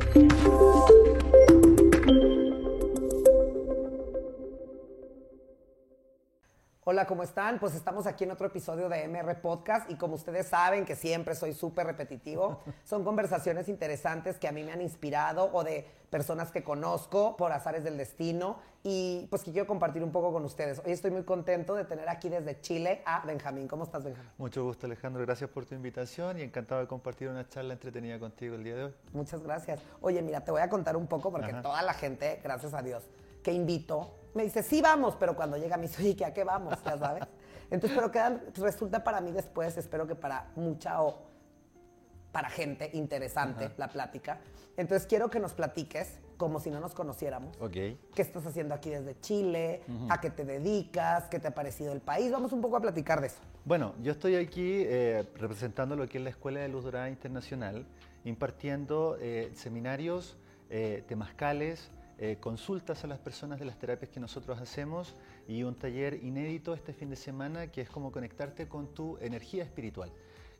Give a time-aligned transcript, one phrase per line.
[0.00, 0.25] thank you
[6.88, 7.58] Hola, ¿cómo están?
[7.58, 11.34] Pues estamos aquí en otro episodio de MR Podcast y como ustedes saben que siempre
[11.34, 16.52] soy súper repetitivo, son conversaciones interesantes que a mí me han inspirado o de personas
[16.52, 20.80] que conozco por azares del destino y pues que quiero compartir un poco con ustedes.
[20.86, 23.66] Hoy estoy muy contento de tener aquí desde Chile a Benjamín.
[23.66, 24.30] ¿Cómo estás, Benjamín?
[24.38, 25.22] Mucho gusto, Alejandro.
[25.22, 28.84] Gracias por tu invitación y encantado de compartir una charla entretenida contigo el día de
[28.84, 28.94] hoy.
[29.12, 29.80] Muchas gracias.
[30.00, 31.62] Oye, mira, te voy a contar un poco porque Ajá.
[31.62, 33.02] toda la gente, gracias a Dios,
[33.42, 36.44] que invito, me dice, sí vamos, pero cuando llega me dice, oye, ¿que ¿a qué
[36.44, 36.74] vamos?
[36.84, 37.24] Ya sabes.
[37.70, 41.22] Entonces, pero quedan, resulta para mí después, espero que para mucha o
[42.30, 43.74] para gente interesante Ajá.
[43.78, 44.38] la plática.
[44.76, 47.56] Entonces, quiero que nos platiques como si no nos conociéramos.
[47.60, 47.72] Ok.
[47.72, 49.80] ¿Qué estás haciendo aquí desde Chile?
[50.10, 51.24] ¿A qué te dedicas?
[51.30, 52.30] ¿Qué te ha parecido el país?
[52.30, 53.38] Vamos un poco a platicar de eso.
[53.64, 57.86] Bueno, yo estoy aquí eh, representando lo que es la Escuela de Luz Dorada Internacional,
[58.24, 60.36] impartiendo eh, seminarios,
[60.68, 65.14] eh, temazcales, eh, consultas a las personas de las terapias que nosotros hacemos
[65.46, 69.62] y un taller inédito este fin de semana que es como conectarte con tu energía
[69.62, 70.10] espiritual.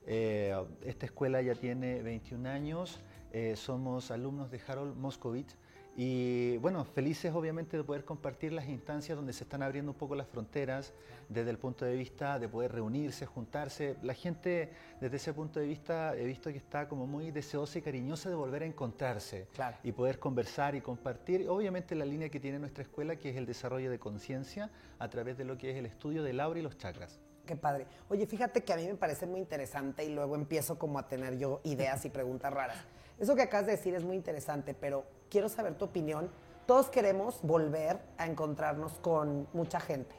[0.06, 0.54] Eh,
[0.84, 3.00] esta escuela ya tiene 21 años,
[3.32, 5.56] eh, somos alumnos de Harold Moscovitz
[5.98, 10.14] y bueno, felices obviamente de poder compartir las instancias donde se están abriendo un poco
[10.14, 10.92] las fronteras
[11.30, 13.96] desde el punto de vista de poder reunirse, juntarse.
[14.02, 17.82] La gente desde ese punto de vista he visto que está como muy deseosa y
[17.82, 19.78] cariñosa de volver a encontrarse Claro.
[19.82, 21.48] y poder conversar y compartir.
[21.48, 25.38] Obviamente la línea que tiene nuestra escuela que es el desarrollo de conciencia a través
[25.38, 27.18] de lo que es el estudio del aura y los chakras.
[27.46, 27.86] Qué padre.
[28.10, 31.38] Oye, fíjate que a mí me parece muy interesante y luego empiezo como a tener
[31.38, 32.76] yo ideas y preguntas raras.
[33.18, 36.30] Eso que acabas de decir es muy interesante, pero quiero saber tu opinión.
[36.66, 40.14] Todos queremos volver a encontrarnos con mucha gente.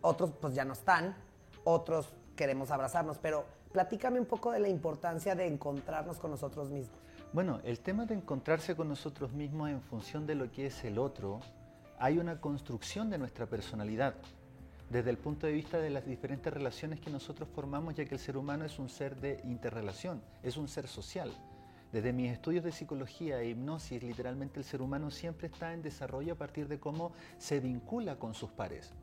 [0.00, 1.16] Otros pues ya no están,
[1.64, 6.98] otros queremos abrazarnos, pero platícame un poco de la importancia de encontrarnos con nosotros mismos.
[7.32, 10.98] Bueno, el tema de encontrarse con nosotros mismos en función de lo que es el
[10.98, 11.40] otro,
[11.98, 14.14] hay una construcción de nuestra personalidad
[14.90, 18.20] desde el punto de vista de las diferentes relaciones que nosotros formamos, ya que el
[18.20, 21.32] ser humano es un ser de interrelación, es un ser social.
[21.92, 26.32] Desde mis estudios de psicología e hipnosis, literalmente el ser humano siempre está en desarrollo
[26.32, 28.94] a partir de cómo se vincula con sus pares.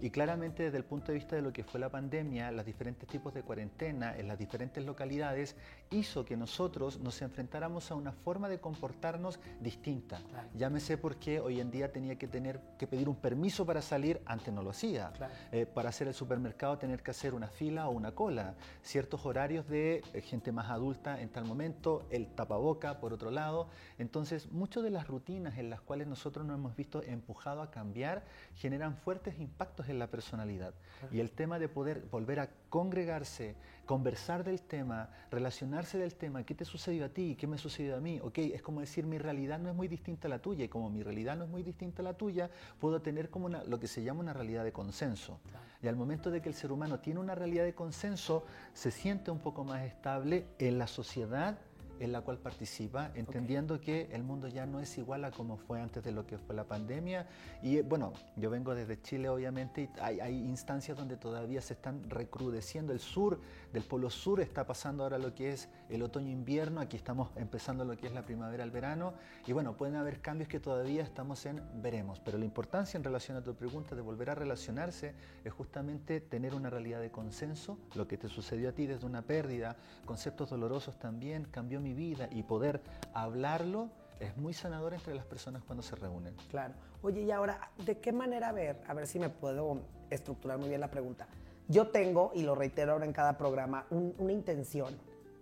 [0.00, 3.08] Y claramente desde el punto de vista de lo que fue la pandemia, los diferentes
[3.08, 5.54] tipos de cuarentena en las diferentes localidades
[5.90, 10.20] hizo que nosotros nos enfrentáramos a una forma de comportarnos distinta.
[10.28, 10.48] Claro.
[10.54, 14.52] Llámese porque hoy en día tenía que tener que pedir un permiso para salir, antes
[14.52, 15.12] no lo hacía.
[15.12, 15.32] Claro.
[15.52, 18.54] Eh, para hacer el supermercado tener que hacer una fila o una cola.
[18.82, 23.68] Ciertos horarios de eh, gente más adulta en tal momento, el tapaboca por otro lado.
[23.98, 28.24] Entonces, muchas de las rutinas en las cuales nosotros nos hemos visto empujados a cambiar
[28.56, 30.74] generan fuertes impactos en la personalidad.
[31.10, 33.54] Y el tema de poder volver a congregarse,
[33.86, 37.36] conversar del tema, relacionarse del tema, ¿qué te sucedió a ti?
[37.38, 38.20] ¿Qué me sucedió a mí?
[38.22, 40.90] Ok, es como decir, mi realidad no es muy distinta a la tuya y como
[40.90, 42.50] mi realidad no es muy distinta a la tuya,
[42.80, 45.40] puedo tener como una- lo que se llama una realidad de consenso.
[45.82, 49.30] Y al momento de que el ser humano tiene una realidad de consenso, se siente
[49.30, 51.58] un poco más estable en la sociedad
[52.00, 55.80] en la cual participa, entendiendo que el mundo ya no es igual a como fue
[55.80, 57.26] antes de lo que fue la pandemia.
[57.62, 61.74] Y eh, bueno, yo vengo desde Chile, obviamente, y hay, hay instancias donde todavía se
[61.74, 62.92] están recrudeciendo.
[62.92, 63.40] El sur,
[63.72, 67.96] del polo sur, está pasando ahora lo que es el otoño-invierno, aquí estamos empezando lo
[67.96, 69.14] que es la primavera al verano.
[69.46, 73.36] Y bueno, pueden haber cambios que todavía estamos en veremos, pero la importancia en relación
[73.36, 75.14] a tu pregunta de volver a relacionarse
[75.44, 79.22] es justamente tener una realidad de consenso, lo que te sucedió a ti desde una
[79.22, 82.80] pérdida, conceptos dolorosos también, cambió mi vida y poder
[83.12, 83.88] hablarlo
[84.20, 86.34] es muy sanador entre las personas cuando se reúnen.
[86.48, 86.74] Claro.
[87.02, 88.80] Oye, y ahora, ¿de qué manera ver?
[88.86, 91.26] A ver si me puedo estructurar muy bien la pregunta.
[91.68, 94.94] Yo tengo, y lo reitero ahora en cada programa, un- una intención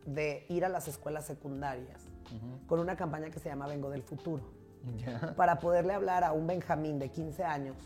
[0.07, 2.01] de ir a las escuelas secundarias
[2.69, 4.43] con una campaña que se llama Vengo del Futuro,
[5.37, 7.77] para poderle hablar a un Benjamín de 15 años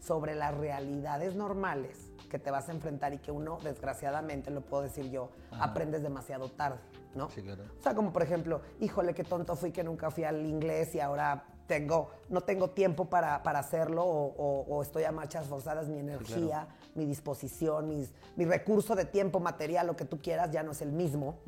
[0.00, 4.82] sobre las realidades normales que te vas a enfrentar y que uno, desgraciadamente, lo puedo
[4.82, 5.64] decir yo, Ajá.
[5.64, 6.78] aprendes demasiado tarde,
[7.14, 7.30] ¿no?
[7.30, 7.64] Sí, claro.
[7.78, 11.00] O sea, como por ejemplo, híjole, qué tonto fui que nunca fui al inglés y
[11.00, 15.88] ahora tengo, no tengo tiempo para, para hacerlo o, o- o estoy a marchas forzadas,
[15.88, 20.62] mi energía, mi disposición, mis, mi recurso de tiempo, material, lo que tú quieras, ya
[20.62, 21.40] no es el mismo,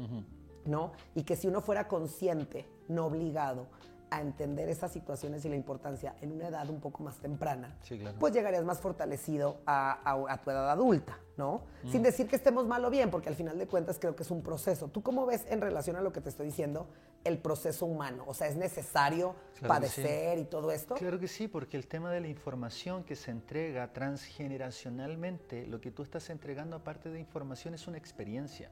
[0.65, 0.93] ¿no?
[1.15, 3.67] Y que si uno fuera consciente, no obligado,
[4.11, 7.99] a entender esas situaciones y la importancia en una edad un poco más temprana, Sí,
[7.99, 8.19] claro.
[8.19, 11.63] pues llegarías más fortalecido a, a- a tu edad adulta, ¿no?
[11.91, 14.31] Sin decir que estemos mal o bien, porque al final de cuentas creo que es
[14.31, 14.89] un proceso.
[14.89, 16.89] ¿Tú cómo ves en relación a lo que te estoy diciendo
[17.25, 18.25] el proceso humano?
[18.27, 20.01] O sea, ¿es necesario Claro que sí.
[20.03, 20.95] padecer y todo esto?
[20.95, 25.91] Claro que sí, porque el tema de la información que se entrega transgeneracionalmente, lo que
[25.91, 28.71] tú estás entregando aparte de información es una experiencia.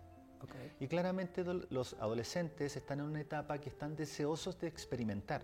[0.80, 5.42] Y claramente los adolescentes están en una etapa que están deseosos de experimentar.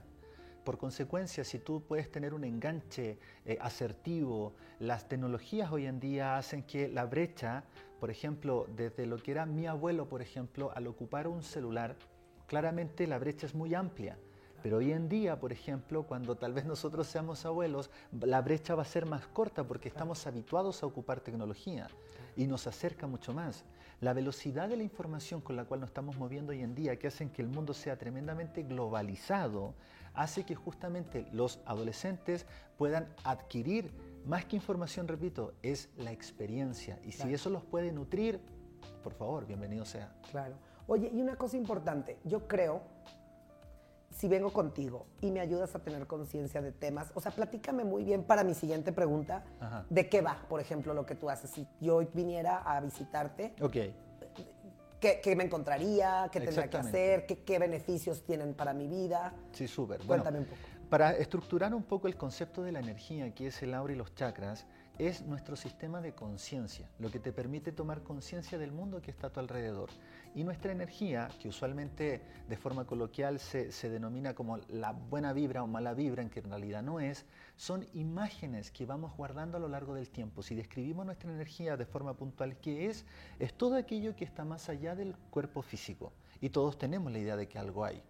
[0.65, 6.37] Por consecuencia, si tú puedes tener un enganche eh, asertivo, las tecnologías hoy en día
[6.37, 7.65] hacen que la brecha,
[7.99, 11.97] por ejemplo, desde lo que era mi abuelo, por ejemplo, al ocupar un celular,
[12.47, 14.17] claramente la brecha es muy amplia.
[14.63, 17.91] Pero hoy en día, por ejemplo, cuando tal vez nosotros seamos abuelos,
[18.21, 21.89] la brecha va a ser más corta porque estamos habituados a ocupar tecnología
[22.37, 23.65] y nos acerca mucho más.
[24.03, 27.07] La velocidad de la información con la cual nos estamos moviendo hoy en día, que
[27.07, 29.77] hacen que el mundo sea tremendamente globalizado,
[30.13, 32.45] hace que justamente los adolescentes
[32.77, 33.93] puedan adquirir
[34.27, 36.99] más que información, repito, es la experiencia.
[37.05, 38.41] Y si eso los puede nutrir,
[39.05, 40.13] por favor, bienvenido sea.
[40.33, 40.57] Claro.
[40.89, 42.83] Oye, y una cosa importante, yo creo
[44.23, 48.05] si vengo contigo y me ayudas a tener conciencia de temas, o sea, platícame muy
[48.05, 49.43] bien para mi siguiente pregunta,
[49.91, 51.51] de qué va, por ejemplo, lo que tú haces.
[51.51, 53.97] Si yo viniera a visitarte, okay.
[55.01, 56.29] ¿qué, me encontraría?
[56.31, 57.27] ¿Qué tendría que hacer?
[57.27, 59.35] ¿Qué, ¿Qué, beneficios tienen para mi vida?
[59.51, 59.99] Sí, súper.
[60.07, 60.61] Cuéntame un poco.
[60.89, 64.15] Para estructurar un poco el concepto de la energía, que es el aura y los
[64.15, 64.67] chakras,
[65.09, 69.27] es nuestro sistema de conciencia, lo que te permite tomar conciencia del mundo que está
[69.27, 69.91] a tu alrededor.
[70.35, 75.67] Y nuestra energía, que usualmente de forma coloquial se, denomina como la buena vibra o
[75.67, 77.27] mala vibra, en que en realidad no es,
[77.57, 80.43] son imágenes que vamos guardando a lo largo del tiempo.
[80.43, 83.05] Si describimos nuestra energía de forma puntual, ¿qué es?
[83.41, 86.13] Es todo aquello que está más allá del cuerpo físico.
[86.41, 88.03] Y todos tenemos la idea de que algo hay.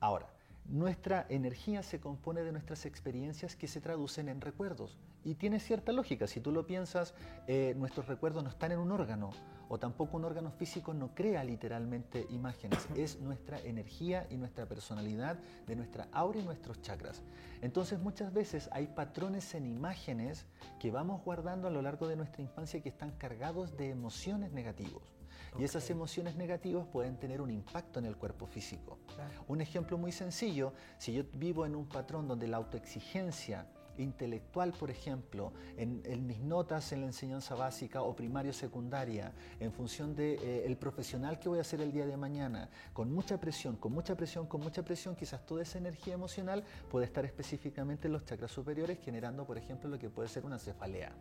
[0.00, 0.31] Ahora,
[0.66, 4.98] nuestra energía se compone de nuestras experiencias que se traducen en recuerdos.
[5.24, 6.26] Y tiene cierta lógica.
[6.26, 7.14] Si tú lo piensas,
[7.46, 9.30] eh, nuestros recuerdos no están en un órgano
[9.68, 15.38] o tampoco un órgano físico no crea literalmente imágenes, es nuestra energía y nuestra personalidad
[15.66, 17.22] de nuestra aura y nuestros chakras.
[17.60, 20.46] Entonces muchas veces hay patrones en imágenes
[20.78, 24.52] que vamos guardando a lo largo de nuestra infancia que están cargados de emociones
[25.58, 28.98] Y esas emociones negativas pueden tener un impacto en el cuerpo físico.
[29.48, 33.66] Un ejemplo muy sencillo, si yo vivo en un patrón donde la autoexigencia
[33.98, 39.72] intelectual, por ejemplo, en, mis notas en la enseñanza básica o primaria o secundaria, en
[39.72, 43.38] función del de, eh, profesional que voy a ser el día de mañana, con mucha
[43.38, 48.08] presión, con mucha presión, con mucha presión, quizás toda esa energía emocional puede estar específicamente
[48.08, 51.12] en los chakras superiores, generando, por ejemplo, lo que puede ser una cefalea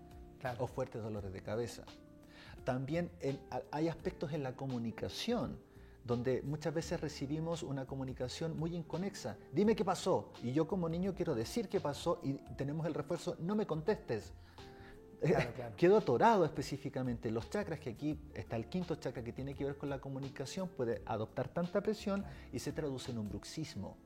[0.58, 1.84] o fuertes dolores de cabeza.
[2.64, 3.12] También
[3.72, 5.58] hay aspectos en la comunicación
[6.04, 9.38] donde muchas veces recibimos una comunicación muy inconexa.
[9.52, 10.32] Dime qué pasó.
[10.42, 14.34] Y yo como niño quiero decir qué pasó y tenemos el refuerzo, no me contestes.
[15.78, 17.30] Quedo atorado específicamente.
[17.30, 20.68] Los chakras, que aquí está el quinto chakra que tiene que ver con la comunicación,
[20.70, 23.98] puede adoptar tanta presión y se traduce en un bruxismo.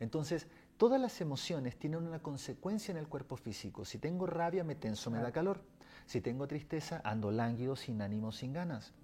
[0.00, 3.84] Entonces, todas las emociones tienen una consecuencia en el cuerpo físico.
[3.84, 5.60] Si tengo rabia, me tenso, me da calor.
[6.08, 8.94] Si tengo tristeza, ando lánguido, sin ánimo, sin ganas.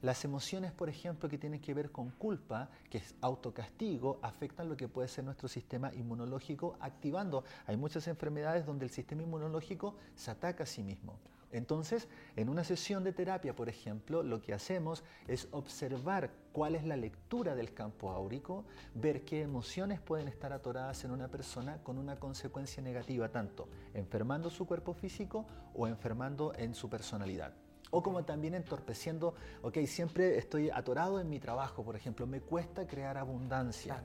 [0.00, 4.74] Las emociones, por ejemplo, que tienen que ver con culpa, que es autocastigo, afectan lo
[4.74, 7.44] que puede ser nuestro sistema inmunológico activando.
[7.66, 11.18] Hay muchas enfermedades donde el sistema inmunológico se ataca a sí mismo.
[11.54, 16.84] Entonces, en una sesión de terapia, por ejemplo, lo que hacemos es observar cuál es
[16.84, 18.64] la lectura del campo áurico,
[18.94, 24.50] ver qué emociones pueden estar atoradas en una persona con una consecuencia negativa, tanto enfermando
[24.50, 27.54] su cuerpo físico o enfermando en su personalidad
[27.90, 32.88] o como también entorpeciendo, ok, siempre estoy atorado en mi trabajo, por ejemplo, me cuesta
[32.88, 34.02] crear abundancia.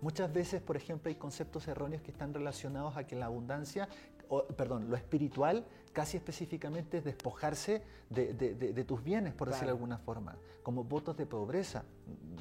[0.00, 3.88] Muchas veces, por ejemplo, hay conceptos erróneos que están relacionados a que la abundancia,
[4.56, 10.36] perdón, lo espiritual casi específicamente es despojarse de, tus bienes, por decirlo de alguna forma,
[10.62, 11.84] como votos de pobreza,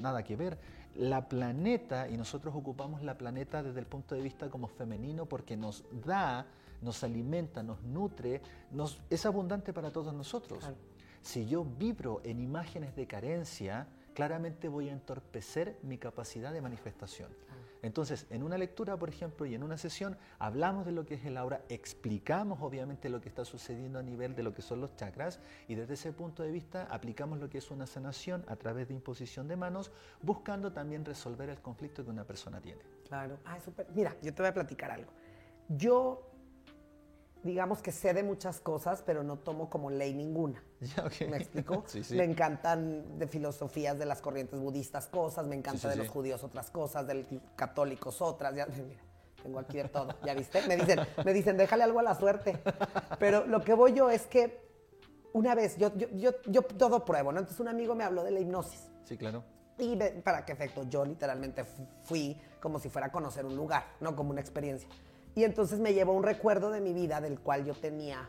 [0.02, 0.58] nada que ver.
[0.96, 5.56] La planeta, y nosotros ocupamos la planeta desde el punto de vista como femenino porque
[5.56, 6.46] nos da
[6.82, 8.42] nos alimenta, nos nutre,
[8.72, 10.64] nos, es abundante para todos nosotros.
[11.22, 17.30] Si yo vibro en imágenes de carencia, claramente voy a entorpecer mi capacidad de manifestación.
[17.82, 21.26] Entonces, en una lectura, por ejemplo, y en una sesión, hablamos de lo que es
[21.26, 24.96] el aura, explicamos obviamente lo que está sucediendo a nivel de lo que son los
[24.96, 28.88] chakras y desde ese punto de vista aplicamos lo que es una sanación a través
[28.88, 32.82] de imposición de manos, buscando también resolver el conflicto que una persona tiene.
[33.08, 33.38] Claro.
[33.46, 33.88] Ah, súper.
[33.96, 35.12] Mira, yo te voy a platicar algo.
[35.70, 36.29] Yo
[37.44, 40.62] digamos que sé de muchas cosas, pero no tomo como ley ninguna.
[41.30, 41.84] ¿Me explico?
[42.12, 46.70] Me encantan de filosofías de las corrientes budistas cosas, me encanta de los judíos otras
[46.70, 48.56] cosas, de los católicos otras.
[48.56, 49.02] Ya, mira,
[49.42, 50.62] tengo aquí de todo, ¿ya viste?
[50.68, 52.60] Me dicen, me dicen, déjale algo a la suerte.
[53.20, 54.68] Pero lo que voy yo es que
[55.34, 57.40] una vez, yo, yo, yo, yo todo pruebo, ¿no?
[57.40, 58.90] Entonces un amigo me habló de la hipnosis.
[59.04, 59.44] Sí, claro.
[59.78, 61.64] Y para qué efecto, yo literalmente
[62.04, 64.90] fui como si fuera a conocer un lugar, no como una experiencia.
[65.40, 68.28] Y entonces me llevó un recuerdo de mi vida del cual yo tenía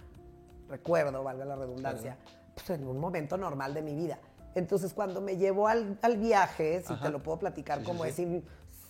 [0.68, 2.16] recuerdo, valga la redundancia,
[2.54, 4.20] pues en un momento normal de mi vida.
[4.54, 8.22] Entonces, cuando me llevó al, viaje, si te lo puedo platicar como es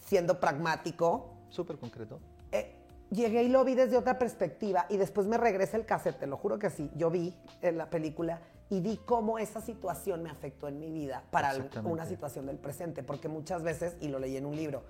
[0.04, 1.32] siendo pragmático.
[1.48, 2.20] Súper concreto.
[2.52, 2.76] Eh,
[3.10, 6.36] llegué y lo vi desde otra perspectiva y después me regresa el cassette, te lo
[6.36, 6.90] juro que sí.
[6.96, 11.24] Yo vi en la película y vi cómo esa situación me afectó en mi vida
[11.30, 14.82] para una situación del presente, porque muchas veces, y lo leí en un libro,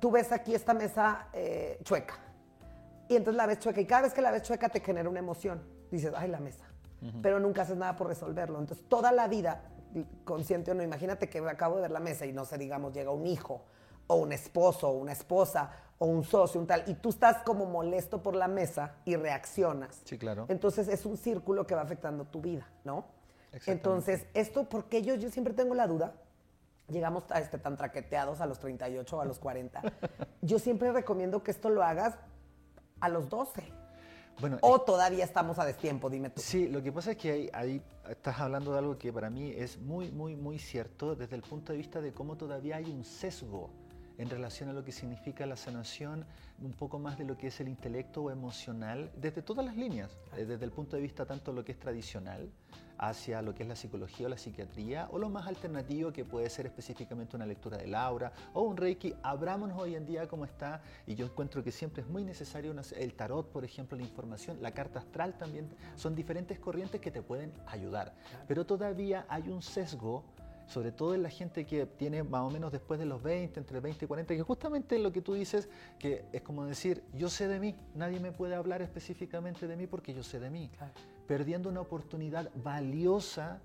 [0.00, 2.33] tú ves aquí esta mesa eh, chueca
[3.08, 5.18] y entonces la ves chueca y cada vez que la ves chueca te genera una
[5.18, 5.62] emoción.
[5.90, 6.64] Dices, ay, la mesa.
[7.20, 8.58] Pero nunca haces nada por resolverlo.
[8.58, 9.62] Entonces toda la vida,
[10.24, 13.10] consciente o no, imagínate que acabo de ver la mesa y no sé, digamos, llega
[13.10, 13.62] un hijo
[14.06, 17.66] o un esposo o una esposa o un socio, un tal, y tú estás como
[17.66, 20.00] molesto por la mesa y reaccionas.
[20.04, 20.46] Sí, claro.
[20.48, 23.06] Entonces es un círculo que va afectando tu vida, ¿no?
[23.66, 26.14] Entonces, esto, porque yo, yo siempre tengo la duda,
[26.88, 29.82] llegamos a este, tan traqueteados a los 38 o a los 40,
[30.42, 32.16] yo siempre recomiendo que esto lo hagas
[33.00, 33.62] a los 12.
[34.40, 36.40] Bueno, o todavía estamos a destiempo, dime tú.
[36.40, 39.52] Sí, lo que pasa es que ahí, ahí, estás hablando de algo que para mí
[39.56, 43.04] es muy, muy, muy cierto desde el punto de vista de cómo todavía hay un
[43.04, 43.70] sesgo
[44.18, 46.24] en relación a lo que significa la sanación,
[46.62, 50.16] un poco más de lo que es el intelecto o emocional, desde todas las líneas,
[50.36, 52.50] eh, desde el punto de vista tanto lo que es tradicional,
[52.98, 56.48] hacia lo que es la psicología o la psiquiatría, o lo más alternativo que puede
[56.48, 59.14] ser específicamente una lectura de Laura o un Reiki.
[59.22, 63.14] Abrámonos hoy en día como está, y yo encuentro que siempre es muy necesario el
[63.14, 67.52] tarot, por ejemplo, la información, la carta astral también, son diferentes corrientes que te pueden
[67.66, 68.14] ayudar,
[68.46, 70.24] pero todavía hay un sesgo
[70.66, 73.80] sobre todo en la gente que tiene más o menos después de los 20, entre
[73.80, 75.68] 20 y 40, que justamente lo que tú dices,
[75.98, 79.86] que es como decir, yo sé de mí, nadie me puede hablar específicamente de mí
[79.86, 80.70] porque yo sé de mí,
[81.26, 83.60] perdiendo una oportunidad valiosa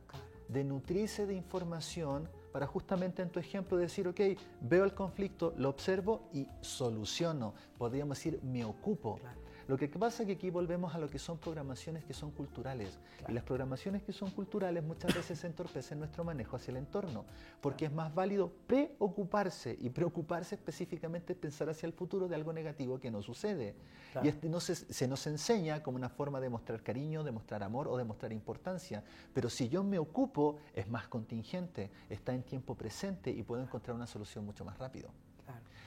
[0.47, 4.19] de nutrirse de información para justamente en tu ejemplo decir, ok,
[4.61, 9.19] veo el conflicto, lo observo y soluciono, podríamos decir, me ocupo.
[9.69, 12.97] Lo que pasa es que aquí volvemos a lo que son programaciones que son culturales.
[13.27, 17.23] Y las programaciones que son culturales muchas veces se entorpecen nuestro manejo hacia el entorno,
[17.61, 22.99] porque es más válido preocuparse y preocuparse específicamente pensar hacia el futuro de algo negativo
[22.99, 23.75] que no sucede.
[24.23, 27.61] Y este no se, se nos enseña como una forma de mostrar cariño, de mostrar
[27.61, 29.03] amor o de mostrar importancia.
[29.35, 33.95] Pero si yo me ocupo, es más contingente, está en tiempo presente y puedo encontrar
[33.95, 35.11] una solución mucho más rápido.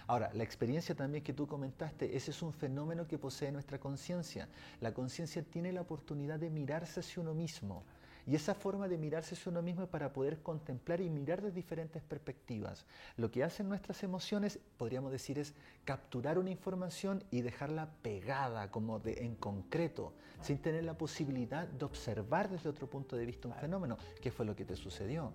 [0.07, 4.49] Ahora, la experiencia también que tú comentaste, ese es un fenómeno que posee nuestra conciencia.
[4.81, 7.85] La conciencia tiene la oportunidad de mirarse hacia uno mismo.
[8.25, 11.51] Y esa forma de mirarse hacia uno mismo es para poder contemplar y mirar de
[11.51, 12.85] diferentes perspectivas.
[13.17, 15.55] Lo que hacen nuestras emociones, podríamos decir, es
[15.85, 21.85] capturar una información y dejarla pegada, como de, en concreto, sin tener la posibilidad de
[21.85, 25.33] observar desde otro punto de vista un fenómeno, que fue lo que te sucedió.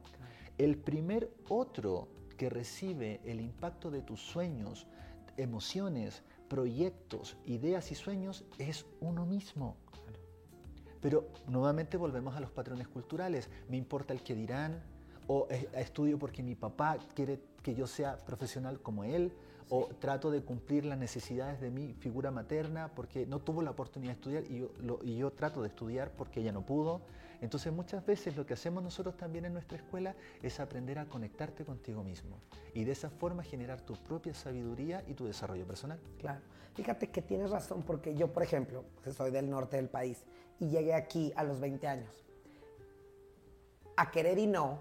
[0.58, 4.88] El primer otro que recibe el impacto de tus sueños,
[5.36, 9.76] emociones, proyectos, ideas y sueños es uno mismo.
[11.02, 13.50] Pero nuevamente volvemos a los patrones culturales.
[13.70, 14.82] Me importa el que dirán,
[15.28, 19.34] o estudio porque mi papá quiere que yo sea profesional como él,
[19.70, 24.14] o trato de cumplir las necesidades de mi figura materna porque no tuvo la oportunidad
[24.14, 27.02] de estudiar y yo, y yo trato de estudiar porque ella no pudo.
[27.42, 31.64] Entonces muchas veces lo que hacemos nosotros también en nuestra escuela es aprender a conectarte
[31.66, 32.40] contigo mismo
[32.74, 36.00] y de esa forma generar tu propia sabiduría y tu desarrollo personal.
[36.20, 36.42] Claro,
[36.74, 40.24] fíjate que tienes razón porque yo, por ejemplo, soy del norte del país
[40.60, 42.26] y llegué aquí a los 20 años.
[43.96, 44.80] A querer y no,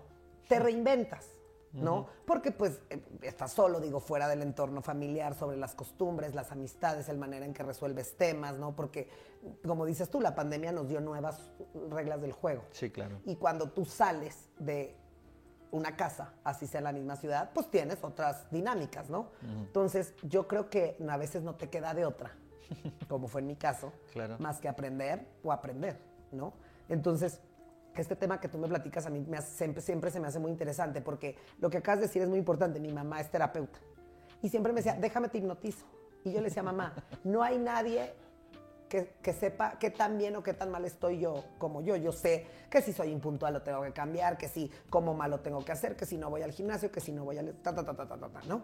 [0.48, 1.35] te reinventas.
[1.72, 2.06] ¿No?
[2.26, 7.08] Porque pues eh, estás solo, digo, fuera del entorno familiar, sobre las costumbres, las amistades,
[7.08, 8.74] el manera en que resuelves temas, ¿no?
[8.74, 9.08] Porque,
[9.66, 11.40] como dices tú, la pandemia nos dio nuevas
[11.90, 12.64] reglas del juego.
[12.70, 13.20] Sí, claro.
[13.26, 14.96] Y cuando tú sales de
[15.70, 19.30] una casa, así sea en la misma ciudad, pues tienes otras dinámicas, ¿no?
[19.42, 22.32] Entonces, yo creo que a veces no te queda de otra,
[23.08, 23.92] como fue en mi caso,
[24.38, 25.98] más que aprender o aprender,
[26.32, 26.54] ¿no?
[26.88, 27.40] Entonces,
[28.02, 31.36] este tema que tú me platicas a mí siempre, se me hace muy interesante porque
[31.58, 32.80] lo que acabas de decir es muy importante.
[32.80, 33.78] Mi mamá es terapeuta
[34.42, 35.84] y siempre me decía, déjame te hipnotizo.
[36.24, 38.12] Y yo le decía, mamá, no hay nadie
[38.88, 41.96] que, que, sepa qué tan bien o qué tan mal estoy yo como yo.
[41.96, 45.40] Yo sé que si soy impuntual lo tengo que cambiar, que si como mal lo
[45.40, 47.54] tengo que hacer, que si no voy al gimnasio, que si no voy al...
[47.62, 48.62] Ta, ta, ta, ta, ta, ta, ¿no?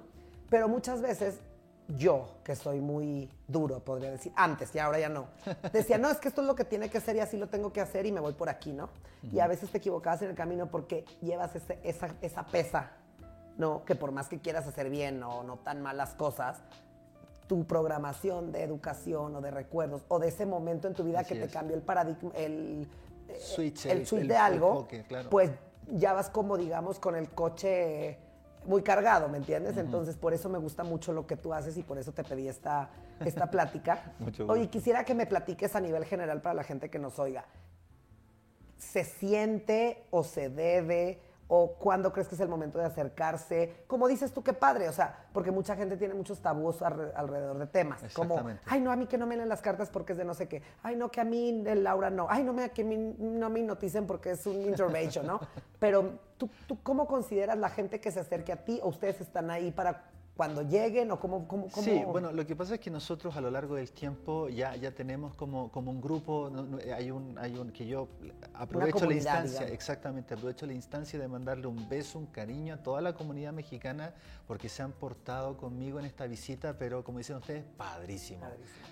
[0.51, 1.41] Pero muchas veces
[1.89, 5.27] yo, que soy muy duro, podría decir, antes y ahora ya no,
[5.73, 7.73] decía, no, es que esto es lo que tiene que ser y así lo tengo
[7.73, 8.89] que hacer y me voy por aquí, ¿no?
[9.33, 12.93] Y a veces te equivocabas en el camino porque llevas esa, esa pesa,
[13.57, 13.85] ¿no?
[13.85, 16.63] Que por más que quieras hacer bien o no tan malas cosas,
[17.47, 21.35] tu programación de educación o de recuerdos o de ese momento en tu vida que
[21.35, 22.89] te cambió el paradigma, el
[23.39, 24.89] switch, el, switch de algo,
[25.31, 25.51] pues
[25.91, 28.19] ya vas como, digamos, con el coche
[28.67, 29.77] muy cargado, ¿me entiendes?
[29.77, 32.49] Entonces, por eso me gusta mucho lo que tú haces y por eso te pedí
[32.49, 32.91] esta,
[33.21, 34.13] esta plática.
[34.19, 37.45] Mucho Oye, quisiera que me platiques a nivel general para la gente que nos oiga.
[38.79, 41.21] ¿Se siente o se debe
[41.55, 43.85] o cuándo crees que es el momento de acercarse.
[43.87, 47.67] Como dices tú, qué padre, o sea, porque mucha gente tiene muchos tabús alrededor de
[47.67, 48.03] temas.
[48.15, 50.33] Como, ay, no, a mí que no me leen las cartas porque es de no
[50.33, 50.63] sé qué.
[50.83, 52.27] Ay, no, que a mí, el Laura, no.
[52.31, 55.41] Ay, no, me, que no me noticen porque es un intervention, ¿no?
[55.79, 59.51] Pero ¿tú, ¿tú cómo consideras la gente que se acerque a ti o ustedes están
[59.51, 60.05] ahí para
[60.37, 63.41] cuando lleguen o cómo, cómo, cómo, Sí, bueno, lo que pasa es que nosotros a
[63.43, 66.51] lo largo del tiempo ya, ya tenemos como, como un grupo,
[66.95, 68.09] hay, un, hay un que yo
[68.55, 73.03] aprovecho la instancia, exactamente, aprovecho la instancia de mandarle un beso, un cariño a toda
[73.03, 74.15] la comunidad mexicana
[74.47, 78.47] porque se han portado conmigo en esta visita, pero como dicen ustedes, padrísimo.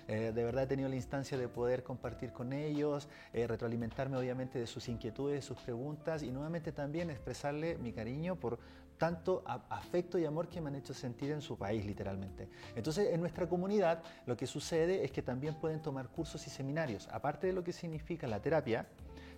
[0.07, 4.59] Eh, de verdad he tenido la instancia de poder compartir con ellos, eh, retroalimentarme obviamente
[4.59, 8.59] de sus inquietudes, de sus preguntas y nuevamente también expresarle mi cariño por
[9.01, 12.47] tanto afecto y amor que me han hecho sentir en su país, literalmente.
[12.75, 17.07] Entonces, en nuestra comunidad lo que sucede es que también pueden tomar cursos y seminarios.
[17.11, 18.85] Aparte de lo que significa la terapia,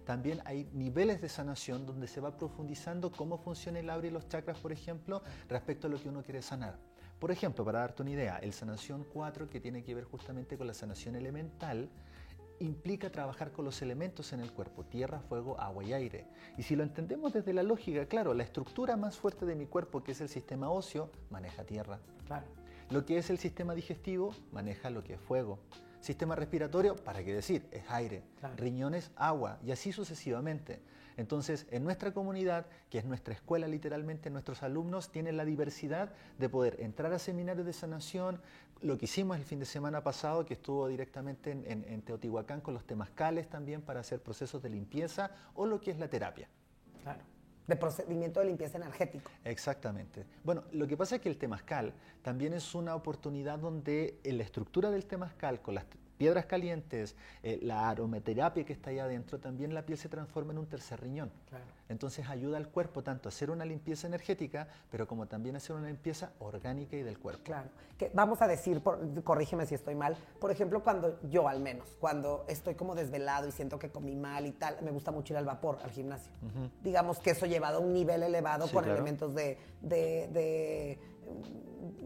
[0.05, 4.27] también hay niveles de sanación donde se va profundizando cómo funciona el aura y los
[4.27, 6.77] chakras, por ejemplo, respecto a lo que uno quiere sanar.
[7.17, 10.67] Por ejemplo, para darte una idea, el sanación 4, que tiene que ver justamente con
[10.67, 11.89] la sanación elemental,
[12.60, 16.26] implica trabajar con los elementos en el cuerpo, tierra, fuego, agua y aire.
[16.58, 20.04] Y si lo entendemos desde la lógica, claro, la estructura más fuerte de mi cuerpo,
[20.04, 22.00] que es el sistema óseo, maneja tierra.
[22.26, 22.46] Claro.
[22.90, 25.60] Lo que es el sistema digestivo, maneja lo que es fuego.
[26.00, 27.66] Sistema respiratorio, ¿para qué decir?
[27.72, 28.24] Es aire.
[28.58, 29.58] Riñones, agua.
[29.64, 30.82] Y así sucesivamente.
[31.17, 36.50] Entonces, en nuestra comunidad, que es nuestra escuela literalmente, nuestros alumnos tienen la diversidad de
[36.50, 38.41] poder entrar a seminarios de sanación,
[38.82, 42.86] lo que hicimos el fin de semana pasado, que estuvo directamente en, Teotihuacán con los
[42.86, 46.50] temazcales también para hacer procesos de limpieza o lo que es la terapia.
[47.01, 47.22] Claro.
[47.65, 49.32] De procedimiento de limpieza energético.
[49.46, 50.25] Exactamente.
[50.43, 54.43] Bueno, lo que pasa es que el temazcal también es una oportunidad donde en la
[54.43, 55.86] estructura del temazcal, con las
[56.24, 60.60] piedras calientes, eh, la aromaterapia que está ahí adentro, también la piel se transforma en
[60.60, 61.30] un tercer riñón.
[61.89, 65.75] Entonces ayuda al cuerpo tanto a hacer una limpieza energética, pero como también a hacer
[65.75, 67.44] una limpieza orgánica y del cuerpo.
[67.44, 67.68] Claro.
[67.98, 68.82] Que vamos a decir,
[69.25, 73.52] corrígeme si estoy mal, por ejemplo, cuando yo al menos, cuando estoy como desvelado y
[73.52, 76.32] siento que comí mal y tal, me gusta mucho ir al vapor, al gimnasio.
[76.82, 81.00] Digamos que eso llevado a un nivel elevado con elementos de de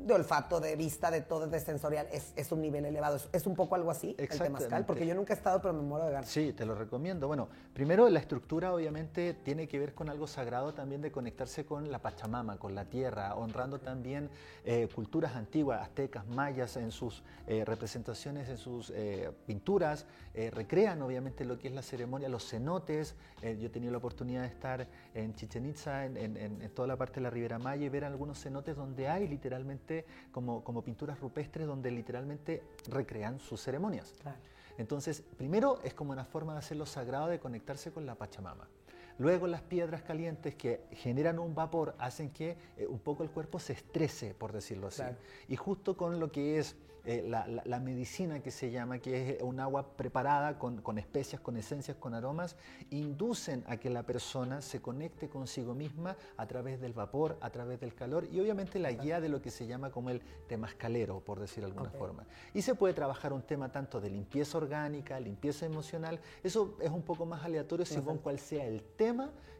[0.09, 3.17] olfato, de vista, de todo, de sensorial, es, un nivel elevado.
[3.31, 6.05] Es, un poco algo así, el temazcal, porque yo nunca he estado, pero me muero
[6.05, 6.29] de ganas.
[6.29, 7.27] Sí, te lo recomiendo.
[7.27, 11.91] Bueno, primero la estructura obviamente tiene que ver con algo sagrado también de conectarse con
[11.91, 14.29] la Pachamama, con la tierra, honrando también
[14.65, 20.05] eh, culturas antiguas, aztecas, mayas, en sus eh, representaciones, en sus eh, pinturas,
[20.51, 23.15] recrean obviamente lo que es la ceremonia, los cenotes.
[23.41, 27.15] yo he tenido la oportunidad de estar en Chichen Itza, en, en toda la parte
[27.15, 29.76] de la Ribera Maya, y ver algunos cenotes donde hay literalmente
[30.31, 34.13] como, como pinturas rupestres donde literalmente recrean sus ceremonias.
[34.77, 38.67] Entonces, primero es como una forma de hacerlo sagrado, de conectarse con la Pachamama.
[39.19, 43.59] Luego las piedras calientes que generan un vapor hacen que eh, un poco el cuerpo
[43.59, 45.03] se estrese, por decirlo así.
[45.47, 46.75] Y justo con lo que es
[47.07, 51.95] eh, la, medicina que se llama, que es un agua preparada con, especias, con esencias,
[51.95, 52.57] con aromas,
[52.89, 57.79] inducen a que la persona se conecte consigo misma a través del vapor, a través
[57.79, 61.39] del calor y obviamente la guía de lo que se llama como el temascalero, por
[61.39, 62.25] decir de alguna forma.
[62.53, 67.03] Y se puede trabajar un tema tanto de limpieza orgánica, limpieza emocional, eso es un
[67.03, 69.06] poco más aleatorio según cuál sea el tema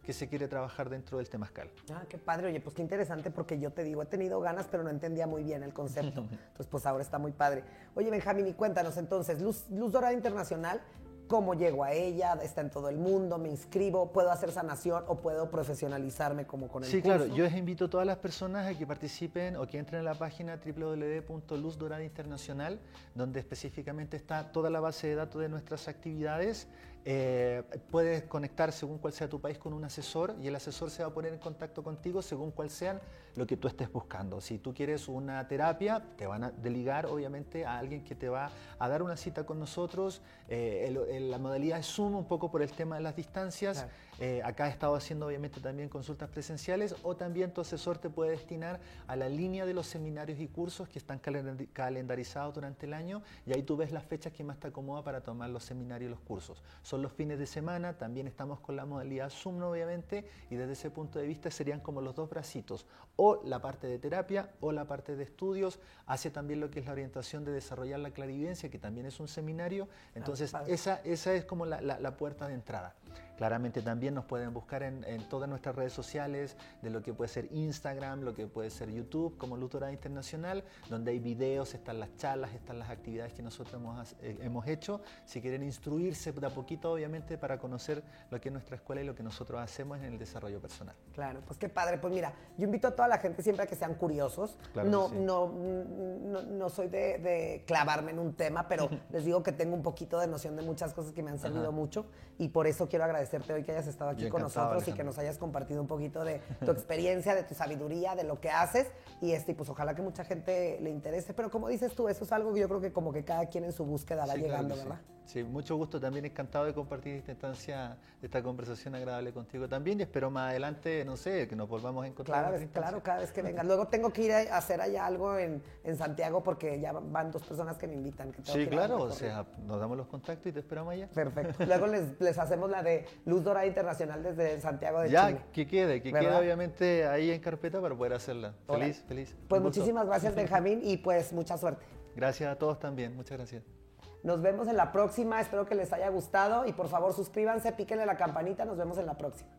[0.07, 1.69] que se quiere trabajar dentro del temascal.
[1.93, 4.81] Ah, qué padre, oye, pues qué interesante porque yo te digo, he tenido ganas, pero
[4.81, 6.21] no entendía muy bien el concepto.
[6.31, 7.65] Entonces, pues ahora está muy padre.
[7.93, 10.79] Oye, Benjamín, y cuéntanos entonces, Luz, Luz Dorada Internacional,
[11.27, 12.39] ¿cómo llego a ella?
[12.41, 13.37] ¿Está en todo el mundo?
[13.37, 14.13] ¿Me inscribo?
[14.13, 17.89] ¿Puedo hacer sanación o puedo profesionalizarme como con el Sí, claro, yo les invito a
[17.89, 22.79] todas las personas a que participen o que entren a la página www.luzdoradainternacional,
[23.13, 26.69] donde específicamente está toda la base de datos de nuestras actividades
[27.05, 31.03] eh, puedes conectar según cuál sea tu país con un asesor y el asesor se
[31.03, 33.01] va a poner en contacto contigo según cuál sea
[33.35, 34.41] lo que tú estés buscando.
[34.41, 38.51] Si tú quieres una terapia, te van a deligar obviamente a alguien que te va
[38.79, 40.21] a dar una cita con nosotros.
[40.49, 43.85] Eh, la modalidad es Zoom un poco por el tema de las distancias.
[44.19, 48.31] Eh, acá he estado haciendo obviamente también consultas presenciales o también tu asesor te puede
[48.31, 53.21] destinar a la línea de los seminarios y cursos que están calendarizados durante el año
[53.45, 56.11] y ahí tú ves las fechas que más te acomoda para tomar los seminarios y
[56.11, 56.63] los cursos.
[56.81, 60.89] Son los fines de semana, también estamos con la modalidad Zoom obviamente y desde ese
[60.89, 64.85] punto de vista serían como los dos bracitos, o la parte de terapia o la
[64.85, 68.79] parte de estudios, hace también lo que es la orientación de desarrollar la clarividencia, que
[68.79, 72.95] también es un seminario, entonces esa, esa es como la puerta de entrada.
[73.37, 77.47] Claramente también nos pueden buscar en, todas nuestras redes sociales, de lo que puede ser
[77.51, 82.15] Instagram, lo que puede ser YouTube, como Luz Dorada Internacional, donde hay videos, están las
[82.17, 85.01] charlas, están las actividades que nosotros hemos, eh, hemos hecho.
[85.25, 89.05] Si quieren instruirse de a poquito, obviamente, para conocer lo que es nuestra escuela y
[89.05, 90.95] lo que nosotros hacemos en el desarrollo personal.
[91.13, 91.97] Claro, pues qué padre.
[91.97, 94.57] Pues mira, yo invito a toda la gente siempre a que sean curiosos.
[94.75, 99.75] no, no, no, no, soy de, clavarme en un tema, pero les digo que tengo
[99.75, 102.05] un poquito de noción de muchas cosas que me han servido mucho
[102.37, 105.17] y por eso quiero agradecerte hoy que hayas estado aquí con nosotros y que nos
[105.17, 108.87] hayas compartido un poquito de tu experiencia, de tu sabiduría, de lo que haces.
[109.21, 111.33] Y este, pues ojalá que mucha gente le interese.
[111.33, 113.63] Pero como dices tú, eso es algo que yo creo que como que cada quien
[113.63, 114.99] en su búsqueda va llegando, ¿verdad?
[115.01, 115.99] Sí, mucho gusto.
[115.99, 119.99] También encantado de compartir esta instancia, esta conversación agradable contigo también.
[119.99, 122.49] Y espero más adelante, no sé, que nos volvamos a encontrar.
[122.49, 123.65] Claro, claro cada vez que vengas.
[123.65, 127.43] Luego tengo que ir a hacer allá algo en, en Santiago porque ya van dos
[127.43, 128.33] personas que me invitan.
[128.43, 129.01] sí, claro.
[129.01, 131.07] O sea, nos damos los contactos y te esperamos allá.
[131.07, 131.65] Perfecto.
[131.65, 135.39] Luego les, les hacemos la de Luz Dorada Internacional desde Santiago de ya, Chile.
[135.45, 138.53] Ya, que quede, que quede obviamente ahí en carpeta para poder hacerla.
[138.65, 139.35] Feliz, feliz.
[139.47, 141.85] Pues muchísimas gracias, Benjamín, y pues mucha suerte.
[142.15, 143.15] Gracias a todos también.
[143.15, 143.76] Muchas gracias.
[144.23, 148.05] Nos vemos en la próxima, espero que les haya gustado y por favor suscríbanse, píquenle
[148.05, 149.56] la campanita, nos vemos en la próxima.